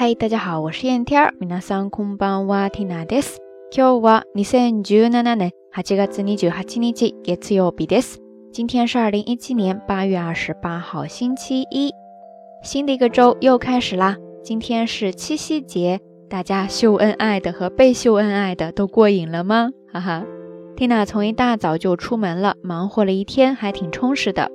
[0.00, 1.34] 嗨，大家好，我是燕天儿。
[1.40, 3.38] 皆さんこんばんは、ティナです。
[3.70, 8.18] 今日は二千十七年八月二十八日、月曜日です。
[8.52, 11.92] 今天是二零一七年八月二十八号，星期一。
[12.62, 14.16] 新的一个周又开始啦！
[14.42, 19.70] 今天是七夕节，大家秀恩爱的和被秀恩爱的都过瘾了吗？
[19.92, 20.24] 哈哈，
[20.76, 24.50] Tina 从一大早就出门了，忙活了一天，还挺充实的。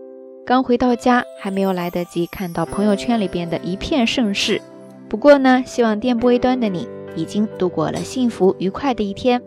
[0.45, 4.61] 刚回到家，还没有来得及看到朋友圈里边的一片盛世。
[5.08, 9.40] 不过呢，希望电波一端的你已经度过了幸福愉快的一天。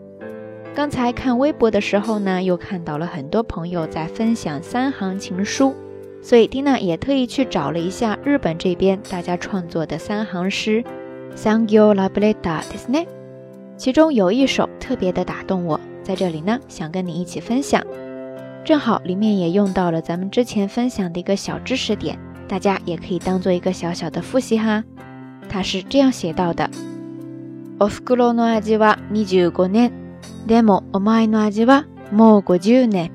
[0.74, 5.74] 刚才看微博的时候呢，又看到了很多朋友在分享三行情书。
[6.22, 10.84] 所以蒂娜也特意去找了一下日本这边大家创作的三行诗
[11.34, 13.06] ，Thank you, la b l e t a disne。
[13.78, 17.82] 其中有一首特别的打动我，在这里呢想跟你一起分享。
[18.62, 24.84] 正好里面也用到了咱们之前分享的一个小知识点，大家也可以当做一个小小的复习哈。
[25.49, 26.69] 它是这样写到的：
[27.79, 29.91] O fukuro no aji wa nijugo nen,
[30.47, 33.09] demo omae no aji wa mo goju nen。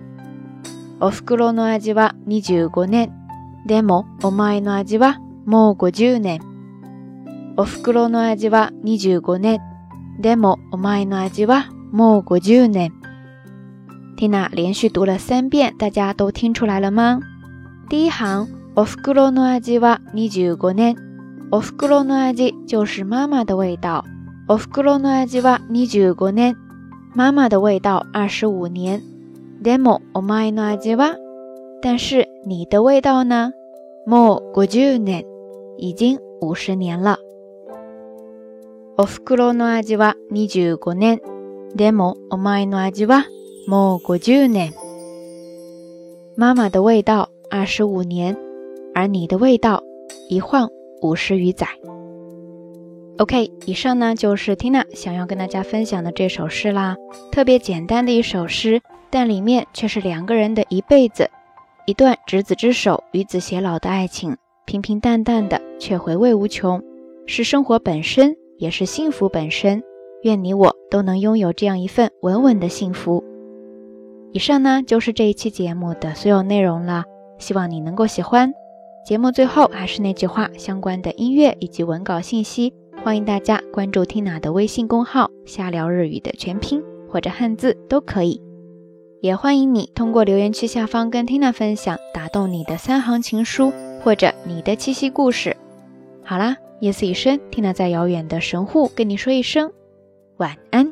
[1.00, 3.12] お袋の味は25年。
[3.66, 6.40] でも、お前の味はもう50年。
[7.56, 9.60] お袋の味は25年。
[10.18, 12.92] でも、お前の味はもう50年。
[14.16, 17.20] Tina 连续读了三遍，大家都听出来了吗？
[17.88, 20.96] 第一行，お袋の味は25年。
[21.50, 24.04] お袋の味就是妈妈的味道。
[24.48, 26.56] お袋の味は25年。
[27.14, 29.02] 妈妈的味道二十五年。
[29.62, 31.16] demo omai no aji wa，
[31.82, 33.52] 但是你的味道呢？
[34.06, 35.24] mo goju nen，
[35.76, 37.18] 已经五十年了。
[38.96, 43.24] ofukuro no aji wa nijugo nen，demo omai no aji wa
[43.68, 44.72] mo goju nen。
[46.36, 48.36] 妈妈的味道二十五年，
[48.94, 49.82] 而你的味道
[50.30, 50.70] 一晃
[51.01, 51.67] 五十余载。
[53.17, 56.97] OK，以上呢就是 Tina 想要跟大家分享的这首诗啦，
[57.31, 58.81] 特别简单的一首诗。
[59.11, 61.29] 但里面却是两个人的一辈子，
[61.85, 64.35] 一段执子之手与子偕老的爱情，
[64.65, 66.83] 平平淡淡的却回味无穷，
[67.25, 69.81] 是生活本身，也是幸福本身。
[70.23, 73.23] 愿你我都能拥有这样一份稳稳的幸福。
[74.33, 77.05] 以上呢就是这一期节目的所有内容了，
[77.37, 78.53] 希望你能够喜欢。
[79.05, 82.73] 节目最后还是那句话，相关的音乐以及文稿信息，
[83.03, 88.41] 欢迎大家关注 Tina 的微信公号“瞎聊日语”的全拼或者汉字都可以。
[89.21, 93.71] 也欢迎你通过留言区下方跟 Tina 分享打动你的三行情书，
[94.03, 95.55] 或者你的七夕故事。
[96.23, 99.71] 好啦，夜色已深，Tina 在遥远的神户跟你说一声
[100.37, 100.91] 晚安。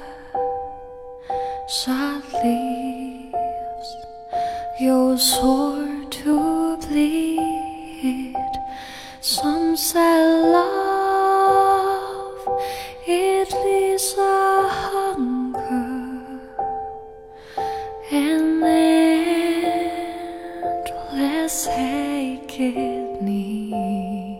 [22.61, 24.37] it need.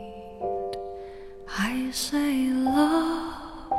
[1.57, 3.73] I say love,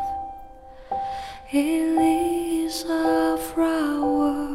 [1.53, 4.49] it leaves a flower.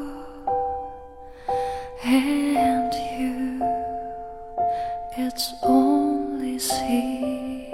[2.04, 3.62] And you,
[5.18, 7.74] it's only seed.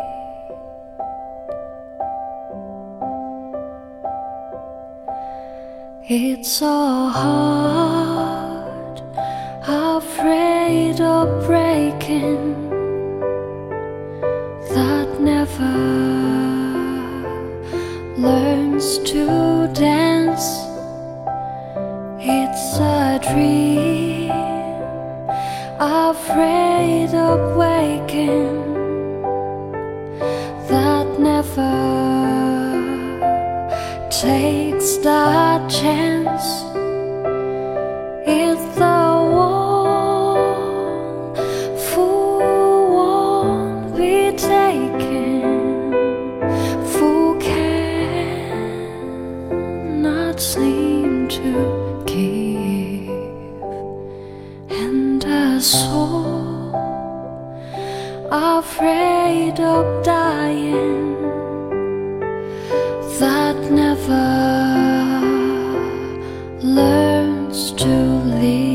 [6.09, 9.02] It's so hard,
[9.67, 11.72] afraid of breaking,
[18.23, 20.46] learns to dance.
[22.22, 24.31] It's a dream
[25.79, 28.55] afraid of waking
[30.70, 31.75] that never
[34.09, 36.72] takes that chance
[55.64, 56.76] soul
[58.32, 61.14] afraid of dying
[63.20, 64.26] that never
[66.62, 68.72] learns to live.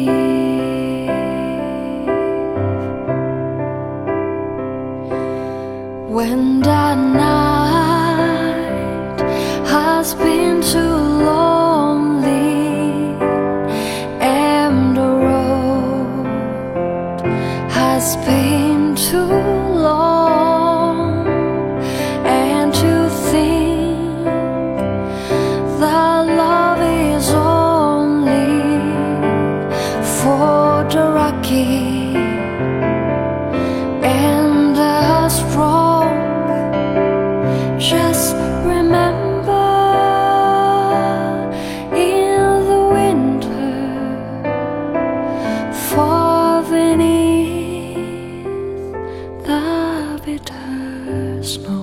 [49.48, 51.80] love it hers no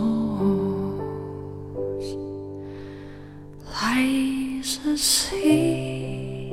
[3.81, 6.51] lies a seed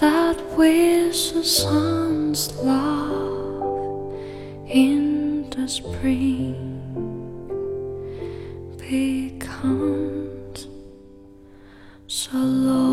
[0.00, 4.14] that wears the sun's love
[4.68, 6.54] in the spring
[8.88, 10.68] becomes
[12.06, 12.87] so long.